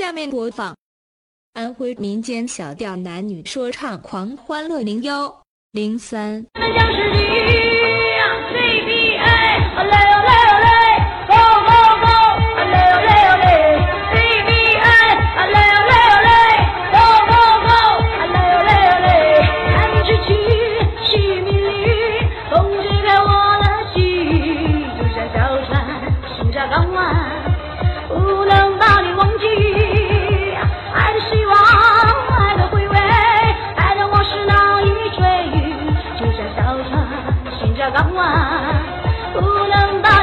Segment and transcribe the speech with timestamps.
[0.00, 0.74] 下面播放
[1.52, 5.42] 安徽民间小调男女说唱狂欢乐零幺
[5.72, 6.42] 零三。
[38.12, 40.19] 我不能把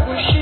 [0.00, 0.39] 一看就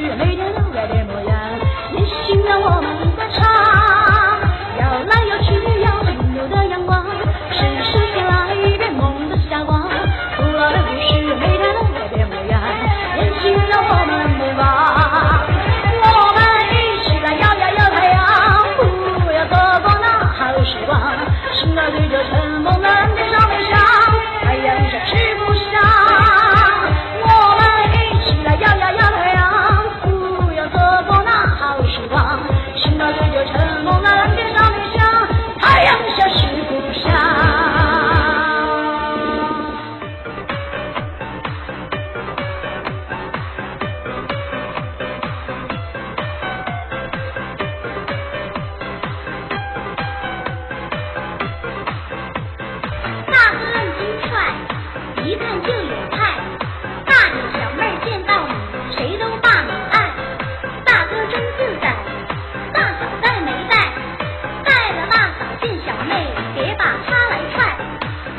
[66.55, 67.77] 别把他来踹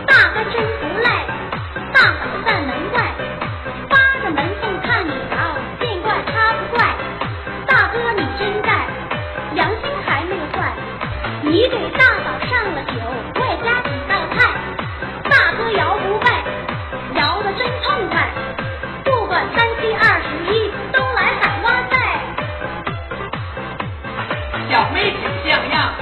[0.05, 1.25] 大哥真不赖
[1.93, 3.01] 大嫂在门外
[3.89, 5.35] 扒着门缝看你着
[5.79, 6.85] 见怪他不怪
[7.67, 8.69] 大哥你真在
[9.53, 10.73] 良心还没坏
[11.43, 12.93] 你给大嫂上了酒
[13.39, 14.37] 外加几道菜
[15.23, 16.43] 大哥摇不败
[17.15, 18.29] 摇的真痛快
[19.03, 21.95] 不管三七二十一都来喊哇塞
[24.69, 25.93] 小妹挺像样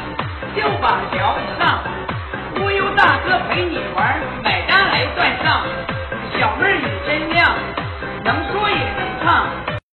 [0.55, 1.37] 就把小
[2.97, 3.77] 大哥陪你